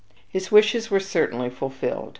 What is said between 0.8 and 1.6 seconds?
were certainly